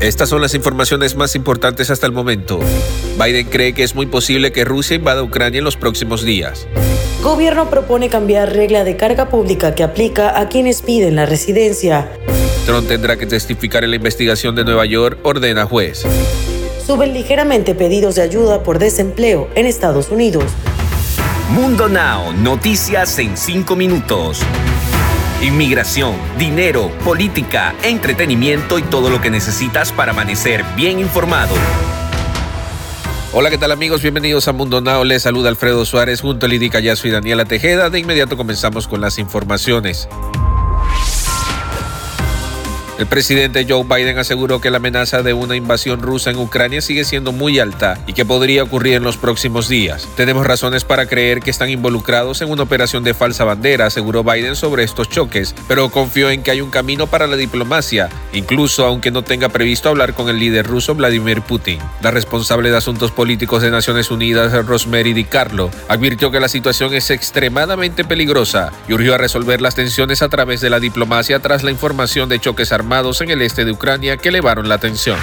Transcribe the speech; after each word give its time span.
Estas 0.00 0.28
son 0.28 0.42
las 0.42 0.54
informaciones 0.54 1.16
más 1.16 1.34
importantes 1.34 1.90
hasta 1.90 2.06
el 2.06 2.12
momento. 2.12 2.60
Biden 3.22 3.46
cree 3.46 3.72
que 3.72 3.84
es 3.84 3.94
muy 3.94 4.06
posible 4.06 4.52
que 4.52 4.64
Rusia 4.64 4.96
invada 4.96 5.22
Ucrania 5.22 5.58
en 5.58 5.64
los 5.64 5.76
próximos 5.76 6.24
días. 6.24 6.66
Gobierno 7.22 7.70
propone 7.70 8.10
cambiar 8.10 8.52
regla 8.52 8.84
de 8.84 8.96
carga 8.96 9.28
pública 9.28 9.74
que 9.74 9.82
aplica 9.82 10.38
a 10.38 10.48
quienes 10.48 10.82
piden 10.82 11.16
la 11.16 11.24
residencia. 11.24 12.10
Trump 12.66 12.86
tendrá 12.86 13.16
que 13.16 13.26
testificar 13.26 13.84
en 13.84 13.90
la 13.90 13.96
investigación 13.96 14.54
de 14.54 14.64
Nueva 14.64 14.84
York, 14.84 15.18
ordena 15.22 15.64
juez. 15.64 16.04
Suben 16.86 17.14
ligeramente 17.14 17.74
pedidos 17.74 18.16
de 18.16 18.22
ayuda 18.22 18.62
por 18.62 18.78
desempleo 18.78 19.48
en 19.54 19.66
Estados 19.66 20.10
Unidos. 20.10 20.44
Mundo 21.50 21.88
Now, 21.88 22.32
noticias 22.32 23.18
en 23.18 23.36
5 23.36 23.76
minutos. 23.76 24.40
Inmigración, 25.44 26.14
dinero, 26.38 26.90
política, 27.04 27.74
entretenimiento 27.82 28.78
y 28.78 28.82
todo 28.82 29.10
lo 29.10 29.20
que 29.20 29.28
necesitas 29.28 29.92
para 29.92 30.12
amanecer 30.12 30.64
bien 30.74 30.98
informado. 30.98 31.54
Hola, 33.34 33.50
¿qué 33.50 33.58
tal 33.58 33.70
amigos? 33.70 34.00
Bienvenidos 34.00 34.48
a 34.48 34.54
Mundo 34.54 34.80
Now. 34.80 35.04
Les 35.04 35.22
saluda 35.22 35.50
Alfredo 35.50 35.84
Suárez 35.84 36.22
junto 36.22 36.46
a 36.46 36.48
Lidia 36.48 36.70
Callazo 36.70 37.08
y 37.08 37.10
Daniela 37.10 37.44
Tejeda. 37.44 37.90
De 37.90 37.98
inmediato 37.98 38.38
comenzamos 38.38 38.88
con 38.88 39.02
las 39.02 39.18
informaciones. 39.18 40.08
El 42.96 43.06
presidente 43.06 43.66
Joe 43.68 43.82
Biden 43.82 44.18
aseguró 44.18 44.60
que 44.60 44.70
la 44.70 44.76
amenaza 44.76 45.24
de 45.24 45.32
una 45.32 45.56
invasión 45.56 46.00
rusa 46.00 46.30
en 46.30 46.38
Ucrania 46.38 46.80
sigue 46.80 47.02
siendo 47.02 47.32
muy 47.32 47.58
alta 47.58 47.98
y 48.06 48.12
que 48.12 48.24
podría 48.24 48.62
ocurrir 48.62 48.94
en 48.94 49.02
los 49.02 49.16
próximos 49.16 49.68
días. 49.68 50.08
Tenemos 50.16 50.46
razones 50.46 50.84
para 50.84 51.06
creer 51.06 51.40
que 51.40 51.50
están 51.50 51.70
involucrados 51.70 52.40
en 52.40 52.52
una 52.52 52.62
operación 52.62 53.02
de 53.02 53.12
falsa 53.12 53.42
bandera, 53.42 53.86
aseguró 53.86 54.22
Biden 54.22 54.54
sobre 54.54 54.84
estos 54.84 55.08
choques, 55.08 55.56
pero 55.66 55.90
confió 55.90 56.30
en 56.30 56.44
que 56.44 56.52
hay 56.52 56.60
un 56.60 56.70
camino 56.70 57.08
para 57.08 57.26
la 57.26 57.34
diplomacia, 57.34 58.10
incluso 58.32 58.86
aunque 58.86 59.10
no 59.10 59.22
tenga 59.22 59.48
previsto 59.48 59.88
hablar 59.88 60.14
con 60.14 60.28
el 60.28 60.38
líder 60.38 60.64
ruso 60.64 60.94
Vladimir 60.94 61.42
Putin. 61.42 61.80
La 62.00 62.12
responsable 62.12 62.70
de 62.70 62.76
Asuntos 62.76 63.10
Políticos 63.10 63.60
de 63.60 63.72
Naciones 63.72 64.12
Unidas, 64.12 64.52
Rosemary 64.66 65.14
DiCarlo, 65.14 65.68
advirtió 65.88 66.30
que 66.30 66.38
la 66.38 66.48
situación 66.48 66.94
es 66.94 67.10
extremadamente 67.10 68.04
peligrosa 68.04 68.70
y 68.86 68.92
urgió 68.92 69.16
a 69.16 69.18
resolver 69.18 69.60
las 69.60 69.74
tensiones 69.74 70.22
a 70.22 70.28
través 70.28 70.60
de 70.60 70.70
la 70.70 70.78
diplomacia 70.78 71.40
tras 71.40 71.64
la 71.64 71.72
información 71.72 72.28
de 72.28 72.38
choques 72.38 72.70
armados 72.70 72.83
armados 72.84 73.22
en 73.22 73.30
el 73.30 73.40
este 73.40 73.64
de 73.64 73.72
Ucrania 73.72 74.18
que 74.18 74.28
elevaron 74.28 74.68
la 74.68 74.76
tensión. 74.76 75.18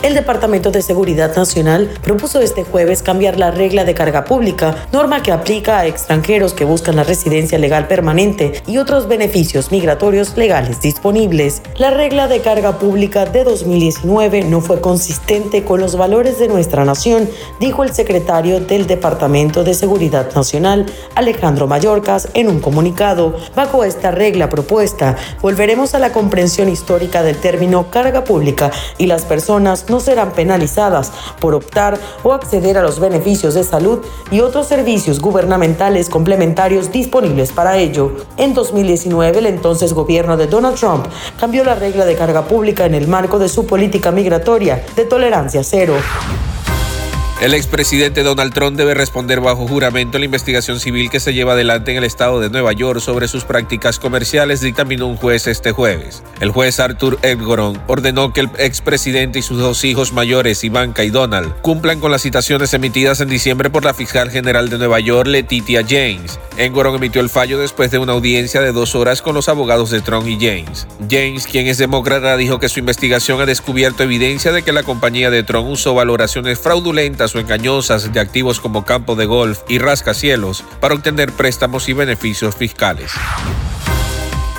El 0.00 0.14
Departamento 0.14 0.70
de 0.70 0.80
Seguridad 0.80 1.34
Nacional 1.34 1.90
propuso 2.04 2.40
este 2.40 2.62
jueves 2.62 3.02
cambiar 3.02 3.36
la 3.36 3.50
regla 3.50 3.84
de 3.84 3.94
carga 3.94 4.24
pública, 4.24 4.86
norma 4.92 5.24
que 5.24 5.32
aplica 5.32 5.80
a 5.80 5.86
extranjeros 5.86 6.54
que 6.54 6.64
buscan 6.64 6.94
la 6.94 7.02
residencia 7.02 7.58
legal 7.58 7.88
permanente 7.88 8.62
y 8.68 8.78
otros 8.78 9.08
beneficios 9.08 9.72
migratorios 9.72 10.36
legales 10.36 10.80
disponibles. 10.80 11.62
La 11.78 11.90
regla 11.90 12.28
de 12.28 12.40
carga 12.42 12.78
pública 12.78 13.26
de 13.26 13.42
2019 13.42 14.44
no 14.44 14.60
fue 14.60 14.80
consistente 14.80 15.64
con 15.64 15.80
los 15.80 15.96
valores 15.96 16.38
de 16.38 16.46
nuestra 16.46 16.84
nación, 16.84 17.28
dijo 17.58 17.82
el 17.82 17.92
secretario 17.92 18.60
del 18.60 18.86
Departamento 18.86 19.64
de 19.64 19.74
Seguridad 19.74 20.32
Nacional, 20.32 20.86
Alejandro 21.16 21.66
Mayorkas, 21.66 22.28
en 22.34 22.48
un 22.48 22.60
comunicado. 22.60 23.34
Bajo 23.56 23.82
esta 23.82 24.12
regla 24.12 24.48
propuesta, 24.48 25.16
volveremos 25.42 25.96
a 25.96 25.98
la 25.98 26.12
comprensión 26.12 26.68
histórica 26.68 27.24
del 27.24 27.38
término 27.38 27.90
carga 27.90 28.22
pública 28.22 28.70
y 28.96 29.06
las 29.06 29.24
personas 29.24 29.87
no 29.88 30.00
serán 30.00 30.32
penalizadas 30.32 31.12
por 31.40 31.54
optar 31.54 31.98
o 32.22 32.32
acceder 32.32 32.78
a 32.78 32.82
los 32.82 33.00
beneficios 33.00 33.54
de 33.54 33.64
salud 33.64 34.00
y 34.30 34.40
otros 34.40 34.66
servicios 34.66 35.20
gubernamentales 35.20 36.08
complementarios 36.08 36.90
disponibles 36.92 37.52
para 37.52 37.76
ello. 37.76 38.12
En 38.36 38.54
2019, 38.54 39.38
el 39.38 39.46
entonces 39.46 39.92
gobierno 39.92 40.36
de 40.36 40.46
Donald 40.46 40.76
Trump 40.76 41.06
cambió 41.38 41.64
la 41.64 41.74
regla 41.74 42.04
de 42.04 42.16
carga 42.16 42.42
pública 42.46 42.86
en 42.86 42.94
el 42.94 43.08
marco 43.08 43.38
de 43.38 43.48
su 43.48 43.66
política 43.66 44.10
migratoria 44.10 44.84
de 44.96 45.04
tolerancia 45.04 45.62
cero. 45.64 45.94
El 47.40 47.54
expresidente 47.54 48.24
Donald 48.24 48.52
Trump 48.52 48.76
debe 48.76 48.94
responder 48.94 49.40
bajo 49.40 49.68
juramento 49.68 50.16
a 50.16 50.18
la 50.18 50.24
investigación 50.24 50.80
civil 50.80 51.08
que 51.08 51.20
se 51.20 51.32
lleva 51.32 51.52
adelante 51.52 51.92
en 51.92 51.98
el 51.98 52.04
estado 52.04 52.40
de 52.40 52.50
Nueva 52.50 52.72
York 52.72 52.98
sobre 52.98 53.28
sus 53.28 53.44
prácticas 53.44 54.00
comerciales, 54.00 54.60
dictaminó 54.60 55.06
un 55.06 55.16
juez 55.16 55.46
este 55.46 55.70
jueves. 55.70 56.24
El 56.40 56.50
juez 56.50 56.80
Arthur 56.80 57.16
Edgoron 57.22 57.80
ordenó 57.86 58.32
que 58.32 58.40
el 58.40 58.50
expresidente 58.58 59.38
y 59.38 59.42
sus 59.42 59.58
dos 59.58 59.84
hijos 59.84 60.12
mayores, 60.12 60.64
Ivanka 60.64 61.04
y 61.04 61.10
Donald, 61.10 61.54
cumplan 61.62 62.00
con 62.00 62.10
las 62.10 62.22
citaciones 62.22 62.74
emitidas 62.74 63.20
en 63.20 63.28
diciembre 63.28 63.70
por 63.70 63.84
la 63.84 63.94
fiscal 63.94 64.32
general 64.32 64.68
de 64.68 64.78
Nueva 64.78 64.98
York, 64.98 65.28
Letitia 65.28 65.84
James. 65.88 66.40
Edgoron 66.58 66.96
emitió 66.96 67.20
el 67.20 67.30
fallo 67.30 67.56
después 67.56 67.92
de 67.92 67.98
una 67.98 68.14
audiencia 68.14 68.60
de 68.60 68.72
dos 68.72 68.96
horas 68.96 69.22
con 69.22 69.36
los 69.36 69.48
abogados 69.48 69.90
de 69.90 70.00
Trump 70.00 70.26
y 70.26 70.34
James. 70.34 70.88
James, 71.08 71.46
quien 71.46 71.68
es 71.68 71.78
demócrata, 71.78 72.36
dijo 72.36 72.58
que 72.58 72.68
su 72.68 72.80
investigación 72.80 73.40
ha 73.40 73.46
descubierto 73.46 74.02
evidencia 74.02 74.50
de 74.50 74.62
que 74.62 74.72
la 74.72 74.82
compañía 74.82 75.30
de 75.30 75.44
Trump 75.44 75.68
usó 75.68 75.94
valoraciones 75.94 76.58
fraudulentas 76.58 77.32
o 77.36 77.38
engañosas 77.38 78.12
de 78.12 78.18
activos 78.18 78.58
como 78.58 78.84
campo 78.84 79.14
de 79.14 79.26
golf 79.26 79.60
y 79.68 79.78
rascacielos 79.78 80.64
para 80.80 80.94
obtener 80.94 81.30
préstamos 81.30 81.88
y 81.88 81.92
beneficios 81.92 82.56
fiscales. 82.56 83.12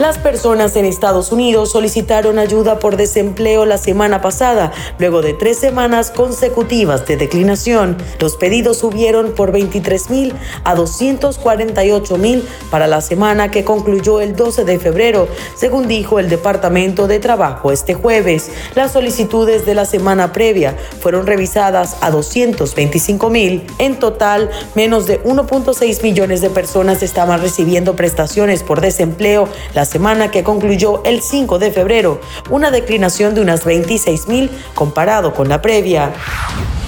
Las 0.00 0.18
personas 0.18 0.74
en 0.74 0.86
Estados 0.86 1.30
Unidos 1.30 1.70
solicitaron 1.70 2.40
ayuda 2.40 2.80
por 2.80 2.96
desempleo 2.96 3.64
la 3.64 3.78
semana 3.78 4.20
pasada, 4.20 4.72
luego 4.98 5.22
de 5.22 5.34
tres 5.34 5.56
semanas 5.56 6.10
consecutivas 6.10 7.06
de 7.06 7.16
declinación. 7.16 7.96
Los 8.18 8.34
pedidos 8.34 8.78
subieron 8.78 9.36
por 9.36 9.52
23 9.52 10.10
mil 10.10 10.34
a 10.64 10.74
248 10.74 12.18
mil 12.18 12.44
para 12.72 12.88
la 12.88 13.00
semana 13.02 13.52
que 13.52 13.62
concluyó 13.62 14.20
el 14.20 14.34
12 14.34 14.64
de 14.64 14.80
febrero, 14.80 15.28
según 15.54 15.86
dijo 15.86 16.18
el 16.18 16.28
Departamento 16.28 17.06
de 17.06 17.20
Trabajo 17.20 17.70
este 17.70 17.94
jueves. 17.94 18.50
Las 18.74 18.90
solicitudes 18.90 19.64
de 19.64 19.76
la 19.76 19.84
semana 19.84 20.32
previa 20.32 20.76
fueron 20.98 21.24
revisadas 21.24 21.98
a 22.00 22.10
225 22.10 23.30
mil. 23.30 23.64
En 23.78 24.00
total, 24.00 24.50
menos 24.74 25.06
de 25.06 25.22
1.6 25.22 26.02
millones 26.02 26.40
de 26.40 26.50
personas 26.50 27.04
estaban 27.04 27.40
recibiendo 27.40 27.94
prestaciones 27.94 28.64
por 28.64 28.80
desempleo 28.80 29.48
la 29.72 29.83
semana 29.84 30.30
que 30.30 30.44
concluyó 30.44 31.02
el 31.04 31.22
5 31.22 31.58
de 31.58 31.70
febrero, 31.70 32.20
una 32.50 32.70
declinación 32.70 33.34
de 33.34 33.40
unas 33.40 33.64
26 33.64 34.28
mil 34.28 34.50
comparado 34.74 35.34
con 35.34 35.48
la 35.48 35.62
previa. 35.62 36.12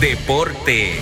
Deportes. 0.00 1.00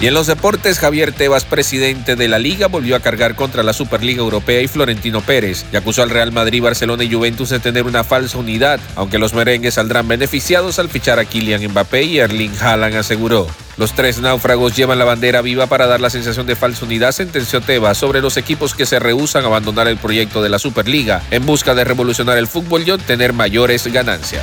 Y 0.00 0.06
en 0.06 0.14
los 0.14 0.28
deportes, 0.28 0.78
Javier 0.78 1.12
Tebas, 1.12 1.44
presidente 1.44 2.14
de 2.14 2.28
la 2.28 2.38
liga, 2.38 2.68
volvió 2.68 2.94
a 2.94 3.00
cargar 3.00 3.34
contra 3.34 3.64
la 3.64 3.72
Superliga 3.72 4.20
Europea 4.20 4.60
y 4.60 4.68
Florentino 4.68 5.22
Pérez 5.22 5.64
y 5.72 5.76
acusó 5.76 6.02
al 6.02 6.10
Real 6.10 6.30
Madrid, 6.30 6.62
Barcelona 6.62 7.02
y 7.02 7.12
Juventus 7.12 7.48
de 7.48 7.58
tener 7.58 7.84
una 7.84 8.04
falsa 8.04 8.38
unidad, 8.38 8.78
aunque 8.94 9.18
los 9.18 9.34
merengues 9.34 9.74
saldrán 9.74 10.06
beneficiados 10.06 10.78
al 10.78 10.88
fichar 10.88 11.18
a 11.18 11.24
Kylian 11.24 11.66
Mbappé 11.72 12.04
y 12.04 12.18
Erling 12.20 12.54
Haaland 12.60 12.94
aseguró. 12.94 13.48
Los 13.78 13.92
tres 13.92 14.20
náufragos 14.20 14.76
llevan 14.76 14.98
la 14.98 15.04
bandera 15.04 15.40
viva 15.40 15.68
para 15.68 15.86
dar 15.86 16.00
la 16.00 16.10
sensación 16.10 16.46
de 16.46 16.56
falsa 16.56 16.84
unidad, 16.84 17.12
sentenció 17.12 17.60
Tebas 17.60 17.96
sobre 17.96 18.20
los 18.20 18.36
equipos 18.36 18.74
que 18.74 18.86
se 18.86 18.98
rehusan 18.98 19.44
a 19.44 19.46
abandonar 19.46 19.86
el 19.86 19.98
proyecto 19.98 20.42
de 20.42 20.48
la 20.48 20.58
Superliga 20.58 21.22
en 21.30 21.46
busca 21.46 21.76
de 21.76 21.84
revolucionar 21.84 22.38
el 22.38 22.48
fútbol 22.48 22.82
y 22.84 22.90
obtener 22.90 23.32
mayores 23.32 23.86
ganancias. 23.86 24.42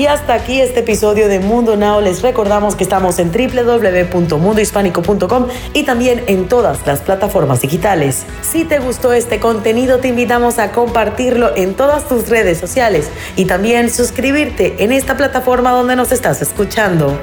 Y 0.00 0.06
hasta 0.06 0.32
aquí 0.32 0.62
este 0.62 0.80
episodio 0.80 1.28
de 1.28 1.40
Mundo 1.40 1.76
Now. 1.76 2.00
Les 2.00 2.22
recordamos 2.22 2.74
que 2.74 2.84
estamos 2.84 3.18
en 3.18 3.30
www.mundohispánico.com 3.30 5.48
y 5.74 5.82
también 5.82 6.24
en 6.26 6.48
todas 6.48 6.86
las 6.86 7.00
plataformas 7.00 7.60
digitales. 7.60 8.24
Si 8.40 8.64
te 8.64 8.78
gustó 8.78 9.12
este 9.12 9.40
contenido, 9.40 9.98
te 9.98 10.08
invitamos 10.08 10.58
a 10.58 10.72
compartirlo 10.72 11.54
en 11.54 11.74
todas 11.74 12.08
tus 12.08 12.30
redes 12.30 12.56
sociales 12.56 13.10
y 13.36 13.44
también 13.44 13.90
suscribirte 13.90 14.82
en 14.82 14.92
esta 14.92 15.18
plataforma 15.18 15.72
donde 15.72 15.96
nos 15.96 16.12
estás 16.12 16.40
escuchando. 16.40 17.20